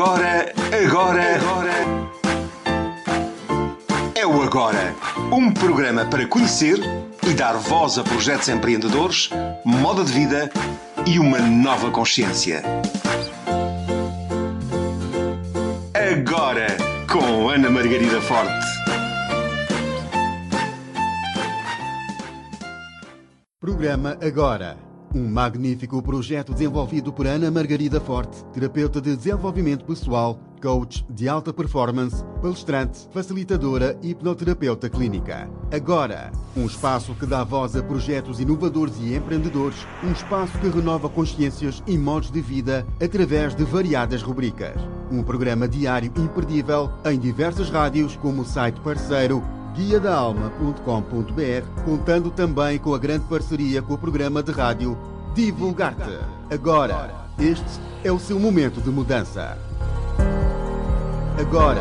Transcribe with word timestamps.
Agora, 0.00 0.50
agora, 0.82 1.36
agora. 1.36 1.72
É 4.14 4.26
o 4.26 4.42
Agora. 4.42 4.96
Um 5.30 5.52
programa 5.52 6.06
para 6.06 6.26
conhecer 6.26 6.78
e 7.28 7.34
dar 7.34 7.52
voz 7.58 7.98
a 7.98 8.02
projetos 8.02 8.48
empreendedores, 8.48 9.28
moda 9.62 10.02
de 10.02 10.10
vida 10.10 10.50
e 11.06 11.18
uma 11.18 11.38
nova 11.38 11.90
consciência. 11.90 12.62
Agora, 15.92 16.68
com 17.06 17.50
Ana 17.50 17.68
Margarida 17.68 18.22
Forte. 18.22 18.66
Programa 23.60 24.16
Agora. 24.22 24.89
Um 25.12 25.28
magnífico 25.28 26.00
projeto 26.00 26.52
desenvolvido 26.52 27.12
por 27.12 27.26
Ana 27.26 27.50
Margarida 27.50 28.00
Forte, 28.00 28.44
terapeuta 28.52 29.00
de 29.00 29.16
desenvolvimento 29.16 29.84
pessoal, 29.84 30.38
coach 30.62 31.04
de 31.10 31.28
alta 31.28 31.52
performance, 31.52 32.24
palestrante, 32.40 33.08
facilitadora 33.12 33.98
e 34.02 34.10
hipnoterapeuta 34.10 34.88
clínica. 34.88 35.50
Agora, 35.72 36.30
um 36.56 36.64
espaço 36.64 37.12
que 37.16 37.26
dá 37.26 37.42
voz 37.42 37.74
a 37.74 37.82
projetos 37.82 38.38
inovadores 38.38 38.94
e 39.00 39.16
empreendedores, 39.16 39.84
um 40.04 40.12
espaço 40.12 40.56
que 40.60 40.68
renova 40.68 41.08
consciências 41.08 41.82
e 41.88 41.98
modos 41.98 42.30
de 42.30 42.40
vida 42.40 42.86
através 43.02 43.52
de 43.52 43.64
variadas 43.64 44.22
rubricas. 44.22 44.80
Um 45.10 45.24
programa 45.24 45.66
diário 45.66 46.12
imperdível 46.16 46.88
em 47.04 47.18
diversas 47.18 47.68
rádios, 47.68 48.14
como 48.14 48.42
o 48.42 48.46
site 48.46 48.80
parceiro 48.80 49.42
guiadaalma.com.br, 49.74 51.84
contando 51.84 52.30
também 52.30 52.78
com 52.78 52.94
a 52.94 52.98
grande 52.98 53.24
parceria 53.26 53.80
com 53.80 53.94
o 53.94 53.98
programa 53.98 54.42
de 54.42 54.52
rádio 54.52 54.98
Divulgar-te. 55.34 56.18
Agora, 56.50 57.28
este 57.38 57.80
é 58.02 58.10
o 58.10 58.18
seu 58.18 58.38
momento 58.38 58.80
de 58.80 58.90
mudança. 58.90 59.56
Agora. 61.38 61.80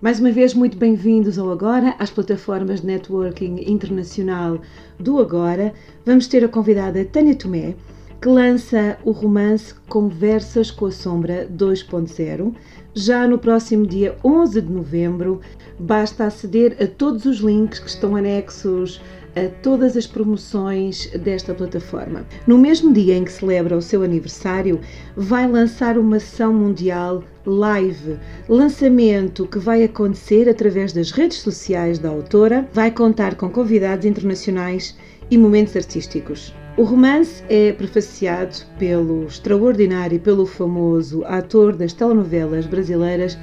Mais 0.00 0.20
uma 0.20 0.30
vez, 0.30 0.52
muito 0.52 0.76
bem-vindos 0.76 1.38
ao 1.38 1.50
Agora, 1.50 1.96
às 1.98 2.10
plataformas 2.10 2.82
de 2.82 2.86
networking 2.86 3.64
internacional 3.66 4.60
do 5.00 5.18
Agora. 5.18 5.72
Vamos 6.04 6.28
ter 6.28 6.44
a 6.44 6.48
convidada 6.48 7.04
Tânia 7.06 7.34
Tomé, 7.34 7.74
que 8.20 8.28
lança 8.28 8.98
o 9.04 9.10
romance 9.10 9.74
Conversas 9.88 10.70
com 10.70 10.86
a 10.86 10.90
Sombra 10.90 11.48
2.0 11.48 12.54
já 12.94 13.28
no 13.28 13.38
próximo 13.38 13.86
dia 13.86 14.16
11 14.24 14.60
de 14.62 14.72
novembro. 14.72 15.40
Basta 15.78 16.24
aceder 16.24 16.76
a 16.80 16.86
todos 16.86 17.26
os 17.26 17.38
links 17.38 17.78
que 17.78 17.88
estão 17.88 18.16
anexos 18.16 19.00
a 19.36 19.50
todas 19.62 19.98
as 19.98 20.06
promoções 20.06 21.10
desta 21.10 21.52
plataforma. 21.52 22.24
No 22.46 22.56
mesmo 22.56 22.90
dia 22.92 23.14
em 23.14 23.24
que 23.24 23.30
celebra 23.30 23.76
o 23.76 23.82
seu 23.82 24.02
aniversário, 24.02 24.80
vai 25.14 25.46
lançar 25.46 25.98
uma 25.98 26.16
ação 26.16 26.54
mundial 26.54 27.22
live, 27.44 28.18
lançamento 28.48 29.46
que 29.46 29.58
vai 29.58 29.84
acontecer 29.84 30.48
através 30.48 30.92
das 30.92 31.10
redes 31.10 31.38
sociais 31.38 31.98
da 31.98 32.08
autora, 32.08 32.66
vai 32.72 32.90
contar 32.90 33.34
com 33.34 33.50
convidados 33.50 34.06
internacionais 34.06 34.96
e 35.30 35.36
momentos 35.36 35.76
artísticos. 35.76 36.54
O 36.76 36.82
romance 36.82 37.42
é 37.48 37.72
prefaciado 37.72 38.54
pelo 38.78 39.24
extraordinário 39.24 40.16
e 40.16 40.18
pelo 40.18 40.44
famoso 40.44 41.24
ator 41.24 41.74
das 41.74 41.94
telenovelas 41.94 42.66
brasileiras 42.66 43.38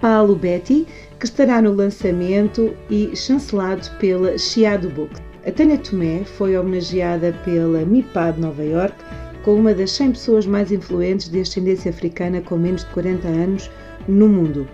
Paulo 0.00 0.34
Betti, 0.34 0.86
que 1.20 1.26
estará 1.26 1.60
no 1.60 1.74
lançamento 1.74 2.74
e 2.88 3.14
chancelado 3.14 3.90
pela 3.98 4.38
Chiado 4.38 4.88
Book. 4.88 5.12
A 5.46 5.52
Tânia 5.52 5.76
Tomé 5.76 6.24
foi 6.24 6.56
homenageada 6.56 7.34
pela 7.44 7.84
MIPAD 7.84 8.40
Nova 8.40 8.64
York 8.64 8.96
com 9.44 9.56
uma 9.56 9.74
das 9.74 9.90
100 9.90 10.12
pessoas 10.12 10.46
mais 10.46 10.72
influentes 10.72 11.28
de 11.28 11.40
ascendência 11.40 11.90
africana 11.90 12.40
com 12.40 12.56
menos 12.56 12.84
de 12.84 12.90
40 12.92 13.28
anos 13.28 13.70
no 14.08 14.30
mundo. 14.30 14.66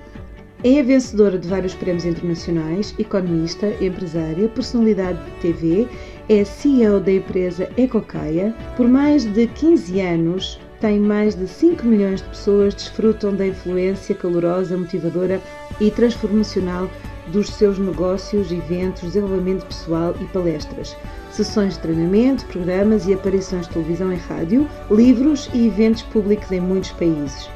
É 0.63 0.81
a 0.81 0.83
vencedora 0.83 1.37
de 1.37 1.47
vários 1.49 1.75
prémios 1.75 2.07
internacionais, 2.07 2.95
economista, 2.99 3.67
empresária, 3.85 4.49
personalidade 4.49 5.19
de 5.23 5.31
TV 5.41 5.89
é 6.29 6.45
CEO 6.45 7.01
da 7.01 7.13
empresa 7.13 7.69
Ecocaia. 7.77 8.55
Por 8.77 8.89
mais 8.89 9.25
de 9.25 9.47
15 9.47 10.01
anos, 10.01 10.61
tem 10.81 10.99
mais 10.99 11.35
de 11.35 11.47
5 11.47 11.87
milhões 11.87 12.21
de 12.21 12.29
pessoas 12.29 12.75
desfrutam 12.75 13.35
da 13.35 13.47
influência 13.47 14.15
calorosa, 14.15 14.77
motivadora 14.77 15.41
e 15.81 15.91
transformacional 15.91 16.91
dos 17.29 17.49
seus 17.49 17.79
negócios, 17.79 18.53
eventos, 18.53 19.03
desenvolvimento 19.03 19.65
pessoal 19.67 20.15
e 20.21 20.25
palestras, 20.27 20.95
sessões 21.31 21.75
de 21.75 21.81
treinamento, 21.81 22.45
programas 22.47 23.07
e 23.07 23.15
aparições 23.15 23.67
de 23.67 23.73
televisão 23.73 24.13
e 24.13 24.17
rádio, 24.17 24.69
livros 24.91 25.49
e 25.55 25.67
eventos 25.67 26.03
públicos 26.03 26.53
em 26.53 26.61
muitos 26.61 26.91
países. 26.93 27.49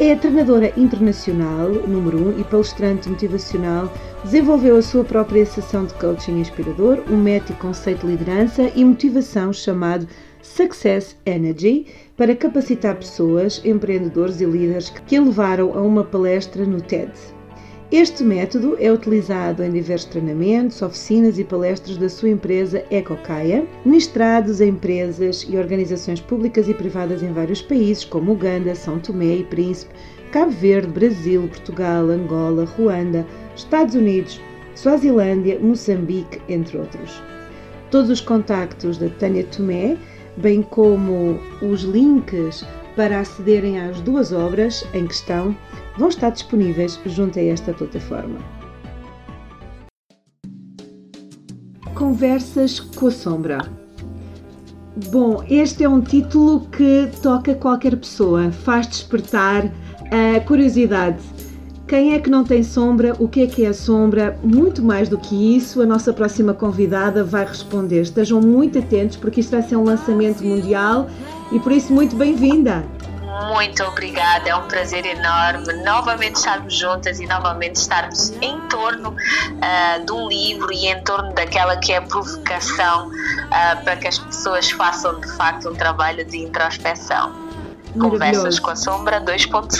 É 0.00 0.16
treinadora 0.16 0.72
internacional, 0.76 1.68
número 1.68 2.18
1 2.18 2.28
um, 2.28 2.40
e 2.40 2.42
palestrante 2.42 3.08
motivacional. 3.08 3.92
Desenvolveu 4.24 4.76
a 4.76 4.82
sua 4.82 5.04
própria 5.04 5.46
sessão 5.46 5.84
de 5.84 5.94
coaching 5.94 6.40
inspirador, 6.40 6.98
um 7.08 7.16
método 7.16 7.56
conceito 7.60 8.04
de 8.04 8.08
liderança 8.08 8.72
e 8.74 8.84
motivação 8.84 9.52
chamado 9.52 10.08
Success 10.42 11.16
Energy 11.24 11.86
para 12.16 12.34
capacitar 12.34 12.96
pessoas, 12.96 13.62
empreendedores 13.64 14.40
e 14.40 14.44
líderes 14.44 14.90
que 14.90 15.16
a 15.16 15.22
levaram 15.22 15.72
a 15.78 15.80
uma 15.80 16.02
palestra 16.02 16.66
no 16.66 16.80
TED. 16.80 17.12
Este 17.92 18.24
método 18.24 18.76
é 18.80 18.90
utilizado 18.90 19.62
em 19.62 19.70
diversos 19.70 20.08
treinamentos, 20.08 20.80
oficinas 20.80 21.38
e 21.38 21.44
palestras 21.44 21.98
da 21.98 22.08
sua 22.08 22.30
empresa 22.30 22.82
EcoCaia, 22.90 23.66
ministrados 23.84 24.60
a 24.60 24.66
empresas 24.66 25.46
e 25.48 25.56
organizações 25.56 26.18
públicas 26.18 26.66
e 26.66 26.74
privadas 26.74 27.22
em 27.22 27.32
vários 27.32 27.60
países, 27.60 28.04
como 28.04 28.32
Uganda, 28.32 28.74
São 28.74 28.98
Tomé 28.98 29.36
e 29.36 29.44
Príncipe, 29.44 29.94
Cabo 30.32 30.50
Verde, 30.50 30.88
Brasil, 30.88 31.46
Portugal, 31.46 32.06
Angola, 32.06 32.64
Ruanda, 32.64 33.24
Estados 33.54 33.94
Unidos, 33.94 34.40
Suazilândia, 34.74 35.60
Moçambique, 35.60 36.40
entre 36.48 36.78
outros. 36.78 37.22
Todos 37.90 38.10
os 38.10 38.20
contactos 38.20 38.96
da 38.96 39.10
Tânia 39.10 39.44
Tomé, 39.44 39.96
bem 40.38 40.62
como 40.62 41.38
os 41.62 41.82
links 41.82 42.64
para 42.96 43.20
acederem 43.20 43.78
às 43.78 44.00
duas 44.00 44.32
obras 44.32 44.84
em 44.94 45.06
questão, 45.06 45.54
vão 45.98 46.08
estar 46.08 46.30
disponíveis 46.30 46.98
junto 47.06 47.38
a 47.38 47.42
esta 47.42 47.72
plataforma. 47.72 48.38
Conversas 51.94 52.80
com 52.80 53.06
a 53.06 53.10
Sombra. 53.10 53.58
Bom, 55.10 55.44
este 55.48 55.82
é 55.82 55.88
um 55.88 56.00
título 56.00 56.60
que 56.68 57.08
toca 57.20 57.54
qualquer 57.54 57.96
pessoa, 57.96 58.52
faz 58.52 58.86
despertar 58.86 59.72
a 60.10 60.40
curiosidade. 60.40 61.18
Quem 61.86 62.14
é 62.14 62.18
que 62.18 62.30
não 62.30 62.44
tem 62.44 62.62
sombra? 62.62 63.14
O 63.18 63.28
que 63.28 63.42
é 63.42 63.46
que 63.46 63.64
é 63.64 63.68
a 63.68 63.74
sombra? 63.74 64.38
Muito 64.42 64.82
mais 64.82 65.08
do 65.08 65.18
que 65.18 65.56
isso, 65.56 65.82
a 65.82 65.86
nossa 65.86 66.12
próxima 66.12 66.54
convidada 66.54 67.22
vai 67.22 67.44
responder. 67.44 68.00
Estejam 68.02 68.40
muito 68.40 68.78
atentos 68.78 69.16
porque 69.16 69.40
isto 69.40 69.50
vai 69.50 69.62
ser 69.62 69.76
um 69.76 69.84
lançamento 69.84 70.42
mundial 70.44 71.08
e 71.52 71.58
por 71.60 71.72
isso 71.72 71.92
muito 71.92 72.16
bem-vinda 72.16 72.84
muito 73.48 73.82
obrigada. 73.84 74.48
É 74.48 74.56
um 74.56 74.66
prazer 74.68 75.04
enorme 75.04 75.72
novamente 75.84 76.36
estarmos 76.36 76.74
juntas 76.74 77.20
e 77.20 77.26
novamente 77.26 77.76
estarmos 77.76 78.30
em 78.40 78.60
torno 78.68 79.10
uh, 79.10 80.04
de 80.04 80.12
um 80.12 80.28
livro 80.28 80.72
e 80.72 80.86
em 80.86 81.02
torno 81.02 81.32
daquela 81.32 81.76
que 81.76 81.92
é 81.92 81.98
a 81.98 82.02
provocação 82.02 83.08
uh, 83.08 83.84
para 83.84 83.96
que 83.96 84.08
as 84.08 84.18
pessoas 84.18 84.70
façam 84.70 85.20
de 85.20 85.30
facto 85.36 85.68
um 85.68 85.74
trabalho 85.74 86.24
de 86.24 86.38
introspeção. 86.38 87.44
Conversas 87.98 88.58
com 88.58 88.70
a 88.70 88.76
Sombra 88.76 89.20
2.0. 89.20 89.70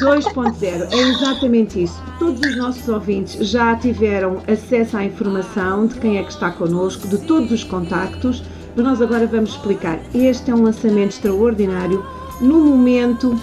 2.0, 0.00 0.92
é 0.92 0.96
exatamente 0.96 1.82
isso. 1.82 2.02
Todos 2.18 2.40
os 2.40 2.56
nossos 2.56 2.86
ouvintes 2.86 3.48
já 3.48 3.74
tiveram 3.76 4.42
acesso 4.46 4.96
à 4.96 5.04
informação 5.04 5.86
de 5.86 5.98
quem 5.98 6.18
é 6.18 6.22
que 6.22 6.30
está 6.30 6.50
connosco, 6.50 7.08
de 7.08 7.16
todos 7.18 7.50
os 7.50 7.64
contactos, 7.64 8.42
mas 8.76 8.84
nós 8.84 9.00
agora 9.00 9.26
vamos 9.26 9.50
explicar. 9.50 9.98
Este 10.14 10.50
é 10.50 10.54
um 10.54 10.64
lançamento 10.64 11.12
extraordinário 11.12 12.04
no 12.40 12.58
momento 12.60 13.38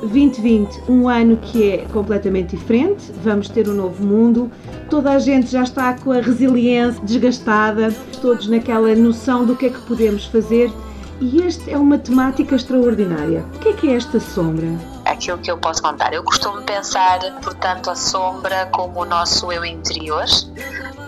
2020, 0.00 0.90
um 0.90 1.08
ano 1.08 1.36
que 1.36 1.70
é 1.70 1.78
completamente 1.92 2.56
diferente, 2.56 3.12
vamos 3.22 3.48
ter 3.48 3.68
um 3.68 3.74
novo 3.74 4.04
mundo, 4.04 4.50
toda 4.90 5.12
a 5.12 5.18
gente 5.18 5.50
já 5.50 5.62
está 5.62 5.94
com 5.94 6.10
a 6.10 6.20
resiliência 6.20 7.00
desgastada, 7.04 7.94
todos 8.20 8.48
naquela 8.48 8.94
noção 8.96 9.44
do 9.44 9.54
que 9.54 9.66
é 9.66 9.70
que 9.70 9.80
podemos 9.82 10.24
fazer 10.26 10.72
e 11.20 11.40
esta 11.40 11.70
é 11.70 11.76
uma 11.76 11.98
temática 11.98 12.56
extraordinária. 12.56 13.44
O 13.54 13.58
que 13.60 13.68
é 13.68 13.72
que 13.74 13.88
é 13.88 13.94
esta 13.94 14.18
sombra? 14.18 14.66
Aquilo 15.04 15.38
que 15.38 15.52
eu 15.52 15.56
posso 15.56 15.80
contar. 15.80 16.12
Eu 16.12 16.24
costumo 16.24 16.60
pensar, 16.62 17.20
portanto, 17.40 17.90
a 17.90 17.94
sombra 17.94 18.66
como 18.72 19.02
o 19.02 19.04
nosso 19.04 19.52
eu 19.52 19.64
interior, 19.64 20.24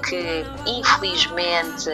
que 0.09 0.47
infelizmente 0.67 1.91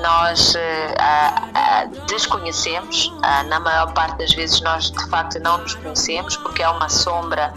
nós 0.00 0.54
uh, 0.54 2.06
desconhecemos. 2.06 3.06
Uh, 3.06 3.48
na 3.48 3.60
maior 3.60 3.92
parte 3.92 4.18
das 4.18 4.32
vezes 4.34 4.60
nós 4.60 4.90
de 4.90 5.10
facto 5.10 5.38
não 5.40 5.58
nos 5.58 5.74
conhecemos 5.74 6.36
porque 6.36 6.62
é 6.62 6.68
uma 6.68 6.88
sombra 6.88 7.52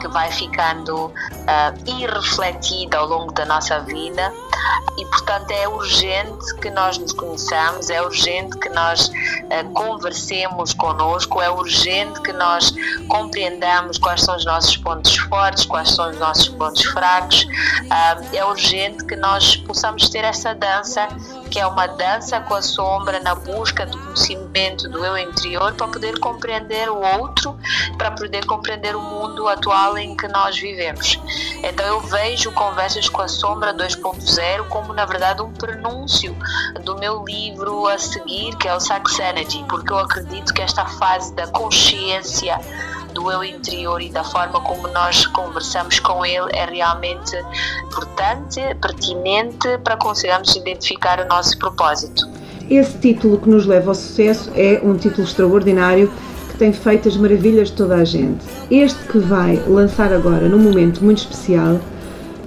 que 0.00 0.08
vai 0.08 0.30
ficando 0.30 1.12
irrefletida 1.86 2.98
ao 2.98 3.06
longo 3.06 3.32
da 3.32 3.44
nossa 3.44 3.80
vida 3.80 4.32
e 4.96 5.04
portanto 5.06 5.50
é 5.50 5.68
urgente 5.68 6.54
que 6.60 6.70
nós 6.70 6.96
nos 6.98 7.12
conheçamos, 7.12 7.90
é 7.90 8.00
urgente 8.00 8.56
que 8.58 8.68
nós 8.68 9.10
conversemos 9.74 10.72
connosco, 10.72 11.40
é 11.40 11.50
urgente 11.50 12.20
que 12.22 12.32
nós 12.32 12.72
compreendamos 13.08 13.98
quais 13.98 14.20
são 14.22 14.36
os 14.36 14.44
nossos 14.44 14.76
pontos 14.76 15.16
fortes, 15.16 15.66
quais 15.66 15.90
são 15.90 16.10
os 16.10 16.18
nossos 16.18 16.48
pontos 16.48 16.84
fracos. 16.84 17.46
é 18.32 18.44
urgente 18.44 19.03
que 19.04 19.16
nós 19.16 19.56
possamos 19.56 20.08
ter 20.08 20.24
essa 20.24 20.54
dança, 20.54 21.06
que 21.50 21.58
é 21.58 21.66
uma 21.66 21.86
dança 21.86 22.40
com 22.40 22.54
a 22.54 22.62
sombra 22.62 23.20
na 23.20 23.34
busca 23.34 23.86
do 23.86 23.98
conhecimento 23.98 24.88
do 24.88 25.04
eu 25.04 25.16
interior 25.18 25.72
para 25.74 25.88
poder 25.88 26.18
compreender 26.18 26.90
o 26.90 27.00
outro, 27.20 27.58
para 27.98 28.10
poder 28.10 28.44
compreender 28.46 28.96
o 28.96 29.00
mundo 29.00 29.48
atual 29.48 29.98
em 29.98 30.16
que 30.16 30.28
nós 30.28 30.58
vivemos. 30.58 31.18
Então 31.62 31.86
eu 31.86 32.00
vejo 32.00 32.52
Conversas 32.52 33.08
com 33.08 33.22
a 33.22 33.28
Sombra 33.28 33.74
2.0 33.74 34.68
como 34.68 34.92
na 34.92 35.04
verdade 35.04 35.42
um 35.42 35.52
prenúncio 35.52 36.36
do 36.82 36.96
meu 36.98 37.24
livro 37.24 37.86
a 37.86 37.98
seguir, 37.98 38.56
que 38.56 38.68
é 38.68 38.74
o 38.74 38.80
Saxenity, 38.80 39.64
porque 39.68 39.92
eu 39.92 39.98
acredito 39.98 40.52
que 40.54 40.62
esta 40.62 40.86
fase 40.86 41.34
da 41.34 41.46
consciência 41.48 42.58
do 43.14 43.30
eu 43.30 43.44
interior 43.44 44.02
e 44.02 44.10
da 44.10 44.24
forma 44.24 44.60
como 44.60 44.88
nós 44.88 45.26
conversamos 45.28 46.00
com 46.00 46.26
ele 46.26 46.48
é 46.52 46.66
realmente 46.66 47.36
importante, 47.86 48.60
pertinente 48.82 49.78
para 49.82 49.96
conseguirmos 49.96 50.54
identificar 50.56 51.20
o 51.20 51.28
nosso 51.28 51.56
propósito. 51.58 52.28
Esse 52.68 52.98
título 52.98 53.38
que 53.38 53.48
nos 53.48 53.66
leva 53.66 53.90
ao 53.90 53.94
sucesso 53.94 54.50
é 54.56 54.80
um 54.82 54.96
título 54.96 55.26
extraordinário 55.26 56.10
que 56.50 56.58
tem 56.58 56.72
feito 56.72 57.08
as 57.08 57.16
maravilhas 57.16 57.68
de 57.68 57.74
toda 57.74 57.96
a 57.96 58.04
gente. 58.04 58.44
Este 58.70 58.98
que 59.04 59.18
vai 59.18 59.56
lançar 59.66 60.12
agora, 60.12 60.48
num 60.48 60.58
momento 60.58 61.04
muito 61.04 61.18
especial, 61.18 61.78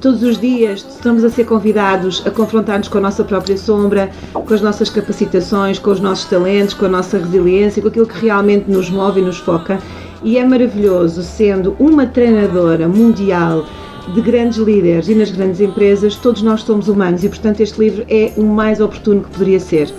todos 0.01 0.21
os 0.23 0.39
dias 0.39 0.85
estamos 0.89 1.23
a 1.23 1.29
ser 1.29 1.45
convidados 1.45 2.23
a 2.25 2.31
confrontar-nos 2.31 2.87
com 2.87 2.97
a 2.97 3.01
nossa 3.01 3.23
própria 3.23 3.57
sombra, 3.57 4.09
com 4.33 4.53
as 4.53 4.61
nossas 4.61 4.89
capacitações, 4.89 5.79
com 5.79 5.91
os 5.91 5.99
nossos 5.99 6.25
talentos, 6.25 6.73
com 6.73 6.85
a 6.85 6.89
nossa 6.89 7.17
resiliência, 7.17 7.81
com 7.81 7.87
aquilo 7.87 8.07
que 8.07 8.19
realmente 8.25 8.69
nos 8.69 8.89
move 8.89 9.21
e 9.21 9.23
nos 9.23 9.37
foca 9.37 9.79
e 10.27 10.37
é 10.37 10.43
maravilhoso, 10.43 11.23
sendo 11.23 11.73
uma 11.79 12.05
treinadora 12.05 12.85
mundial 12.85 13.63
de 14.13 14.19
grandes 14.19 14.57
líderes 14.57 15.07
e 15.07 15.15
nas 15.15 15.31
grandes 15.31 15.61
empresas, 15.61 16.17
todos 16.17 16.41
nós 16.41 16.63
somos 16.63 16.89
humanos 16.89 17.23
e, 17.23 17.29
portanto, 17.29 17.61
este 17.61 17.79
livro 17.79 18.05
é 18.09 18.33
o 18.35 18.43
mais 18.43 18.81
oportuno 18.81 19.23
que 19.23 19.29
poderia 19.29 19.59
ser. 19.61 19.89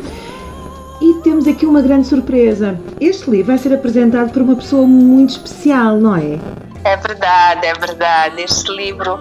E 1.01 1.15
temos 1.23 1.49
aqui 1.49 1.65
uma 1.65 1.81
grande 1.81 2.09
surpresa. 2.09 2.79
Este 3.01 3.31
livro 3.31 3.47
vai 3.47 3.57
ser 3.57 3.73
apresentado 3.73 4.31
por 4.31 4.43
uma 4.43 4.55
pessoa 4.55 4.87
muito 4.87 5.31
especial, 5.31 5.97
não 5.97 6.15
é? 6.15 6.39
É 6.85 6.97
verdade, 6.99 7.67
é 7.67 7.73
verdade. 7.73 8.43
Este 8.43 8.71
livro 8.71 9.19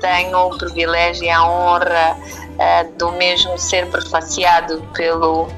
tem 0.00 0.32
o 0.36 0.50
privilégio 0.50 1.24
e 1.24 1.30
a 1.30 1.44
honra 1.44 2.16
uh, 2.16 2.96
do 2.96 3.10
mesmo 3.18 3.58
ser 3.58 3.86
prefaciado 3.86 4.80
pelo 4.94 5.48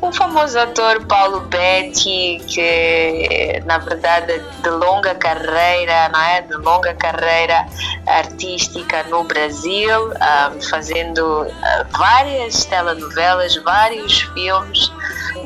o 0.00 0.12
famoso 0.12 0.58
ator 0.58 1.04
Paulo 1.06 1.40
Betti, 1.40 2.42
que 2.46 3.62
na 3.66 3.78
verdade 3.78 4.40
de 4.62 4.70
longa 4.70 5.14
carreira, 5.14 6.08
não 6.08 6.20
é? 6.20 6.42
De 6.42 6.54
longa 6.54 6.94
carreira 6.94 7.66
artística 8.06 9.02
no 9.04 9.24
Brasil, 9.24 10.12
ah, 10.20 10.52
fazendo 10.70 11.46
ah, 11.62 11.86
várias 11.96 12.64
telenovelas, 12.64 13.56
vários 13.56 14.22
filmes 14.34 14.90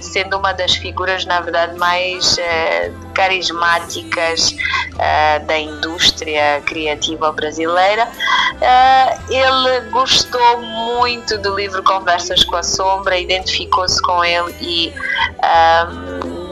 sendo 0.00 0.38
uma 0.38 0.52
das 0.52 0.74
figuras, 0.74 1.24
na 1.24 1.40
verdade, 1.40 1.78
mais 1.78 2.36
uh, 2.36 3.12
carismáticas 3.14 4.50
uh, 4.52 5.46
da 5.46 5.58
indústria 5.58 6.60
criativa 6.66 7.32
brasileira. 7.32 8.08
Uh, 8.54 9.32
ele 9.32 9.90
gostou 9.90 10.60
muito 10.60 11.38
do 11.38 11.56
livro 11.56 11.82
Conversas 11.82 12.44
com 12.44 12.56
a 12.56 12.62
Sombra, 12.62 13.18
identificou-se 13.18 14.00
com 14.02 14.24
ele 14.24 14.54
e 14.60 14.94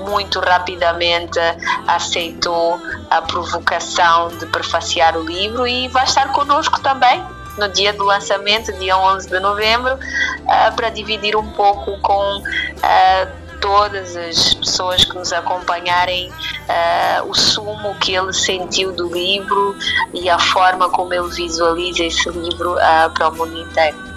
muito 0.08 0.40
rapidamente 0.40 1.38
aceitou 1.86 2.78
a 3.10 3.22
provocação 3.22 4.28
de 4.28 4.46
prefaciar 4.46 5.16
o 5.16 5.22
livro 5.22 5.66
e 5.66 5.88
vai 5.88 6.04
estar 6.04 6.32
conosco 6.32 6.80
também 6.80 7.24
no 7.58 7.68
dia 7.68 7.92
do 7.92 8.04
lançamento, 8.04 8.72
dia 8.78 8.96
11 8.96 9.28
de 9.28 9.40
novembro, 9.40 9.94
uh, 9.94 10.76
para 10.76 10.90
dividir 10.90 11.36
um 11.36 11.50
pouco 11.52 11.98
com 12.00 12.38
uh, 12.38 13.42
todas 13.60 14.16
as 14.16 14.54
pessoas 14.54 15.04
que 15.04 15.14
nos 15.14 15.32
acompanharem 15.32 16.28
uh, 16.30 17.28
o 17.28 17.34
sumo 17.34 17.94
que 18.00 18.14
ele 18.14 18.32
sentiu 18.32 18.92
do 18.92 19.12
livro 19.12 19.76
e 20.12 20.28
a 20.28 20.38
forma 20.38 20.88
como 20.90 21.12
ele 21.14 21.28
visualiza 21.28 22.04
esse 22.04 22.28
livro 22.30 22.76
para 23.14 23.28
o 23.28 23.36
mundo 23.36 23.58
inteiro. 23.58 24.12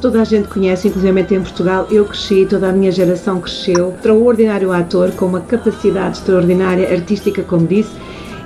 Toda 0.00 0.22
a 0.22 0.24
gente 0.24 0.48
conhece, 0.48 0.88
inclusive 0.88 1.20
em 1.20 1.42
Portugal, 1.42 1.86
eu 1.90 2.06
cresci, 2.06 2.46
toda 2.48 2.70
a 2.70 2.72
minha 2.72 2.90
geração 2.90 3.38
cresceu. 3.38 3.90
Extraordinário 3.90 4.72
ator, 4.72 5.12
com 5.12 5.26
uma 5.26 5.42
capacidade 5.42 6.18
extraordinária 6.18 6.90
artística, 6.90 7.42
como 7.42 7.66
disse, 7.66 7.92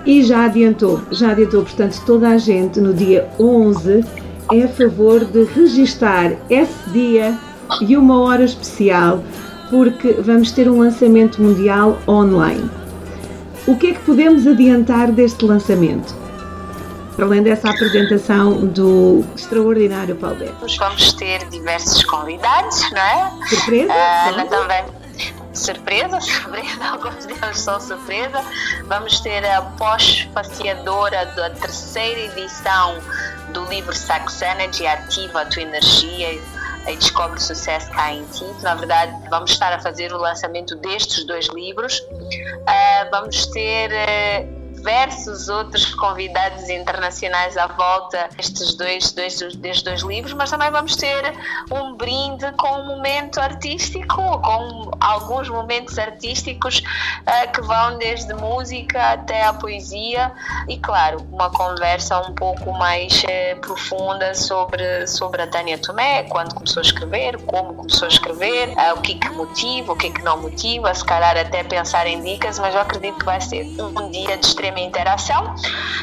e 0.05 0.23
já 0.25 0.47
adiantou, 0.47 1.01
já 1.13 1.31
adiantou, 1.31 1.63
portanto, 1.63 2.03
toda 2.05 2.29
a 2.29 2.39
gente 2.39 2.81
no 2.81 2.93
dia 2.93 3.29
11 3.39 4.05
é 4.53 4.65
a 4.65 4.69
favor 4.69 5.25
de 5.25 5.45
registar 5.45 6.33
esse 6.51 6.91
dia 6.91 7.39
e 7.81 7.97
uma 7.97 8.21
hora 8.21 8.45
especial 8.45 9.23
porque 9.71 10.13
vamos 10.13 10.53
ter 10.53 10.69
um 10.69 10.81
lançamento 10.81 11.43
mundial 11.43 11.99
online. 12.07 12.71
O 13.67 13.77
que 13.77 13.89
é 13.89 13.93
que 13.95 14.01
podemos 14.01 14.47
adiantar 14.47 15.11
deste 15.11 15.45
lançamento? 15.45 16.15
Além 17.19 17.43
dessa 17.43 17.71
apresentação 17.71 18.67
do 18.67 19.25
extraordinário 19.37 20.17
Paulo 20.17 20.37
Beto. 20.37 20.67
Vamos 20.79 21.13
ter 21.15 21.49
diversos 21.49 22.05
convidados, 22.05 22.91
não 22.91 23.01
é? 23.01 23.33
Surpresa? 23.49 23.93
Uh, 23.93 24.49
também 24.49 25.04
surpresa, 25.55 26.21
surpresa, 26.23 26.85
alguns 26.85 27.27
deles 27.27 27.59
são 27.59 27.81
surpresa. 27.81 28.45
Vamos 28.85 29.21
ter 29.21 29.45
a 29.47 29.63
pós-faciadora 29.63 31.27
da 31.27 31.51
terceira 31.51 32.21
edição 32.21 32.99
do 33.53 33.65
livro 33.67 33.95
Saxenergy, 33.95 34.87
Ativa 34.87 35.43
a 35.43 35.47
Tua 35.47 35.63
Energia 35.63 36.33
e 36.87 36.97
Descobre 36.97 37.39
o 37.39 37.41
Sucesso 37.41 37.91
Cá 37.93 38.13
em 38.13 38.25
Ti. 38.27 38.45
Na 38.63 38.75
verdade, 38.75 39.13
vamos 39.31 39.53
estar 39.53 39.73
a 39.73 39.81
fazer 39.81 40.13
o 40.13 40.19
lançamento 40.19 40.75
destes 40.77 41.25
dois 41.27 41.49
livros. 41.49 41.99
Uh, 42.01 43.11
vamos 43.11 43.47
ter. 43.47 43.91
Uh, 43.91 44.64
diversos 44.85 45.49
outros 45.49 45.95
convidados 45.95 46.69
internacionais 46.69 47.57
à 47.57 47.67
volta 47.69 48.29
destes 48.37 48.75
dois, 48.75 49.13
dois, 49.13 49.39
destes 49.57 49.83
dois 49.83 50.03
livros, 50.03 50.35
mas 50.35 50.51
também 50.51 50.71
vamos 50.71 50.95
ter 50.95 51.33
um 51.73 51.95
brinde 51.97 52.53
com 52.59 52.81
um 52.81 52.87
momento 52.89 53.41
artístico, 53.41 54.07
com 54.43 54.91
alguns 55.01 55.49
momentos 55.49 55.99
artísticos 55.99 56.81
uh, 56.81 57.51
que 57.51 57.63
vão 57.63 57.97
desde 57.97 58.35
música 58.35 59.13
até 59.13 59.47
a 59.47 59.55
poesia 59.55 60.31
e, 60.69 60.79
claro, 60.79 61.27
uma 61.33 61.49
conversa 61.49 62.21
um 62.21 62.35
pouco 62.35 62.71
mais 62.73 63.23
uh, 63.23 63.61
profunda 63.63 64.35
sobre, 64.35 65.07
sobre 65.07 65.41
a 65.41 65.47
Tânia 65.47 65.79
Tomé, 65.79 66.25
quando 66.25 66.55
começou 66.55 66.81
a 66.81 66.85
escrever, 66.85 67.41
como 67.45 67.73
começou 67.73 68.05
a 68.05 68.11
escrever, 68.11 68.69
uh, 68.69 68.99
o 68.99 69.01
que 69.01 69.15
que 69.15 69.31
motiva, 69.31 69.93
o 69.95 69.97
que 69.97 70.11
que 70.11 70.23
não 70.23 70.43
motiva, 70.43 70.93
se 70.93 71.05
calhar 71.07 71.39
até 71.39 71.65
pensar 71.65 72.07
em 72.07 72.23
dicas, 72.23 72.59
mas 72.59 72.75
eu 72.75 72.83
acredito 72.83 73.19
que 73.19 73.25
vai 73.25 73.41
ser 73.41 73.65
um 73.81 74.11
dia 74.11 74.37
de 74.37 74.45
extrema 74.45 74.74
interação. 74.81 75.55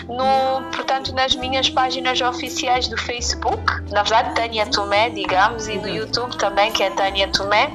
No, 0.08 0.62
portanto, 0.72 1.14
nas 1.14 1.36
minhas 1.36 1.70
páginas 1.70 2.22
oficiais 2.22 2.88
do 2.88 2.98
Facebook, 2.98 3.64
na 3.92 4.04
verdade, 4.04 4.36
Tânia 4.36 4.66
Tomé, 4.66 5.10
digamos, 5.10 5.68
e 5.68 5.78
do 5.78 5.88
YouTube 5.88 6.38
também, 6.38 6.72
que 6.72 6.84
é 6.84 6.90
Tânia 6.92 7.28
Tomé 7.28 7.72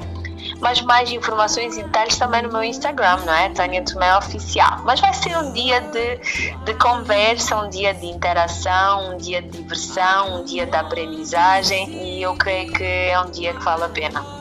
mas 0.59 0.81
mais 0.81 1.11
informações 1.11 1.77
e 1.77 1.83
detalhes 1.83 2.17
também 2.17 2.41
no 2.41 2.51
meu 2.51 2.63
Instagram, 2.63 3.17
não 3.25 3.33
é? 3.33 3.49
Tânia 3.49 3.83
Tomé 3.83 4.17
Oficial. 4.17 4.81
Mas 4.83 4.99
vai 4.99 5.13
ser 5.13 5.37
um 5.37 5.51
dia 5.51 5.81
de, 5.81 6.17
de 6.63 6.73
conversa, 6.75 7.57
um 7.57 7.69
dia 7.69 7.93
de 7.93 8.07
interação, 8.07 9.13
um 9.13 9.17
dia 9.17 9.41
de 9.41 9.49
diversão, 9.49 10.39
um 10.39 10.43
dia 10.43 10.65
de 10.65 10.75
aprendizagem 10.75 11.89
e 12.03 12.21
eu 12.21 12.35
creio 12.35 12.71
que 12.73 12.83
é 12.83 13.19
um 13.19 13.29
dia 13.29 13.53
que 13.53 13.63
vale 13.63 13.83
a 13.83 13.89
pena. 13.89 14.36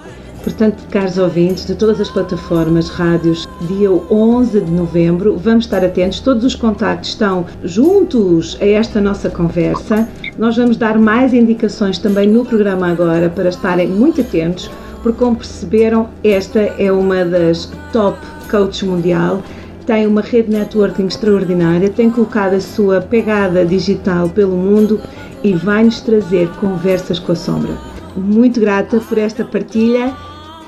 Portanto, 0.47 0.85
caros 0.93 1.19
ouvintes 1.19 1.67
de 1.67 1.75
todas 1.75 2.01
as 2.01 2.09
plataformas, 2.09 2.89
rádios, 2.89 3.49
dia 3.63 3.91
11 3.91 4.61
de 4.61 4.71
novembro, 4.71 5.37
vamos 5.37 5.65
estar 5.65 5.85
atentos. 5.85 6.21
Todos 6.21 6.45
os 6.45 6.55
contactos 6.55 7.09
estão 7.09 7.45
juntos 7.65 8.57
a 8.61 8.65
esta 8.65 9.01
nossa 9.01 9.29
conversa. 9.29 10.09
Nós 10.39 10.57
vamos 10.57 10.77
dar 10.77 11.01
mais 11.01 11.35
indicações 11.35 11.99
também 11.99 12.29
no 12.29 12.45
programa 12.45 12.87
agora 12.87 13.29
para 13.29 13.49
estarem 13.49 13.89
muito 13.89 14.21
atentos, 14.21 14.71
porque, 15.03 15.19
como 15.19 15.35
perceberam, 15.35 16.11
esta 16.23 16.61
é 16.61 16.93
uma 16.93 17.25
das 17.25 17.69
top 17.93 18.17
coaches 18.49 18.85
mundial 18.85 19.43
tem 19.85 20.05
uma 20.05 20.21
rede 20.21 20.51
networking 20.51 21.07
extraordinária, 21.07 21.89
tem 21.89 22.11
colocado 22.11 22.55
a 22.55 22.61
sua 22.61 23.01
pegada 23.01 23.65
digital 23.65 24.29
pelo 24.29 24.57
mundo 24.57 25.01
e 25.45 25.53
vai-nos 25.53 26.01
trazer 26.01 26.49
conversas 26.61 27.21
com 27.21 27.31
a 27.31 27.37
sombra. 27.37 27.73
Muito 28.17 28.59
grata 28.59 28.99
por 28.99 29.17
esta 29.17 29.45
partilha. 29.45 30.13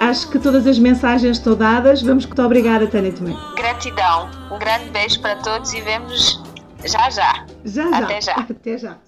Acho 0.00 0.30
que 0.30 0.38
todas 0.38 0.66
as 0.66 0.78
mensagens 0.78 1.38
estão 1.38 1.56
dadas. 1.56 2.02
Vamos, 2.02 2.24
muito 2.24 2.42
obrigada, 2.42 2.86
Tânia 2.86 3.12
Tomé. 3.12 3.34
Gratidão. 3.56 4.30
Um 4.50 4.58
grande 4.58 4.90
beijo 4.90 5.20
para 5.20 5.36
todos 5.36 5.72
e 5.72 5.80
vemos 5.80 6.42
já 6.84 7.10
já. 7.10 7.44
Já 7.64 7.90
já. 7.90 7.98
Até 7.98 8.20
já. 8.20 8.34
Até 8.34 8.78
já. 8.78 9.07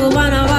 tu 0.00 0.08
van 0.08 0.32
a 0.32 0.49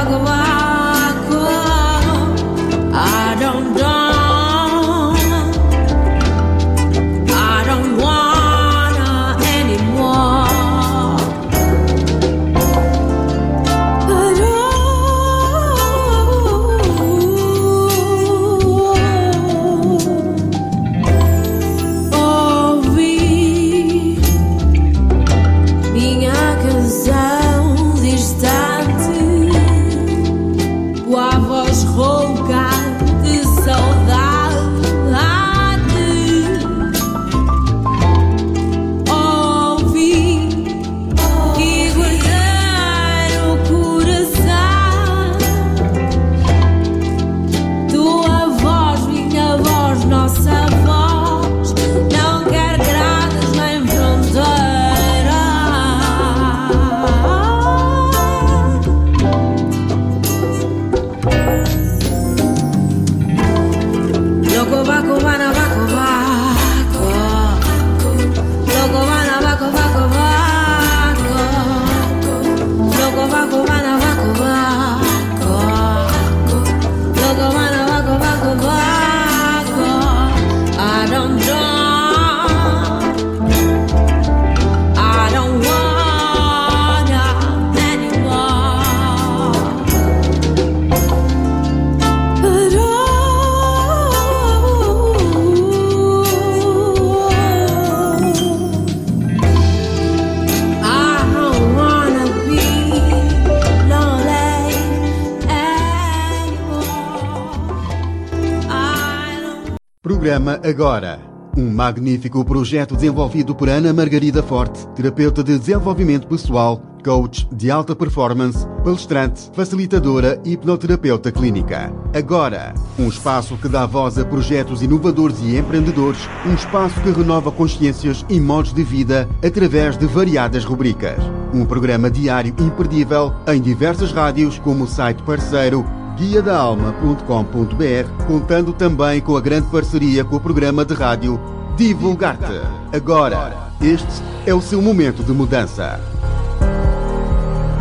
Programa 110.03 110.59
Agora. 110.63 111.19
Um 111.55 111.71
magnífico 111.71 112.43
projeto 112.43 112.95
desenvolvido 112.95 113.53
por 113.53 113.69
Ana 113.69 113.93
Margarida 113.93 114.41
Forte, 114.41 114.87
terapeuta 114.95 115.43
de 115.43 115.59
desenvolvimento 115.59 116.27
pessoal, 116.27 116.81
coach 117.03 117.47
de 117.51 117.69
alta 117.69 117.95
performance, 117.95 118.65
palestrante, 118.83 119.51
facilitadora 119.53 120.41
e 120.43 120.53
hipnoterapeuta 120.53 121.31
clínica. 121.31 121.93
Agora, 122.15 122.73
um 122.97 123.09
espaço 123.09 123.55
que 123.57 123.69
dá 123.69 123.85
voz 123.85 124.17
a 124.17 124.25
projetos 124.25 124.81
inovadores 124.81 125.39
e 125.43 125.55
empreendedores, 125.55 126.27
um 126.47 126.55
espaço 126.55 126.99
que 127.01 127.11
renova 127.11 127.51
consciências 127.51 128.25
e 128.27 128.39
modos 128.39 128.73
de 128.73 128.83
vida 128.83 129.29
através 129.45 129.99
de 129.99 130.07
variadas 130.07 130.65
rubricas. 130.65 131.23
Um 131.53 131.63
programa 131.63 132.09
diário 132.09 132.55
imperdível 132.59 133.35
em 133.45 133.61
diversas 133.61 134.11
rádios, 134.11 134.57
como 134.57 134.85
o 134.85 134.87
site 134.87 135.21
parceiro 135.21 135.85
guiadaalma.com.br, 136.17 138.25
contando 138.27 138.73
também 138.73 139.21
com 139.21 139.35
a 139.35 139.41
grande 139.41 139.67
parceria 139.67 140.23
com 140.23 140.35
o 140.35 140.39
programa 140.39 140.85
de 140.85 140.93
rádio 140.93 141.39
Divulgar-te. 141.75 142.61
Agora, 142.95 143.71
este 143.81 144.21
é 144.45 144.53
o 144.53 144.61
seu 144.61 144.81
momento 144.81 145.23
de 145.23 145.31
mudança. 145.31 145.99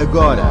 Agora. 0.01 0.43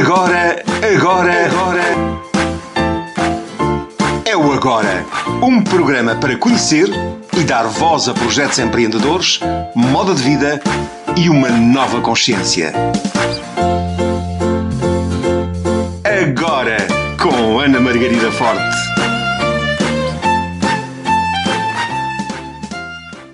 Agora, 0.00 0.75
agora, 0.94 1.46
agora. 1.46 1.82
É 4.24 4.36
o 4.36 4.52
Agora. 4.52 5.04
Um 5.42 5.62
programa 5.62 6.14
para 6.14 6.36
conhecer 6.36 6.88
e 7.36 7.42
dar 7.42 7.64
voz 7.64 8.08
a 8.08 8.14
projetos 8.14 8.58
empreendedores, 8.58 9.40
moda 9.74 10.14
de 10.14 10.22
vida 10.22 10.60
e 11.16 11.28
uma 11.28 11.48
nova 11.48 12.00
consciência. 12.00 12.72
Agora, 16.04 16.76
com 17.20 17.58
Ana 17.58 17.80
Margarida 17.80 18.30
Forte. 18.30 18.85